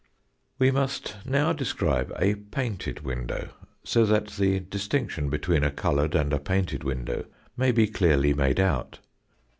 [0.57, 3.49] We must now describe a painted window,
[3.83, 8.59] so that the distinction between a coloured and a painted window may be clearly made
[8.59, 8.97] out.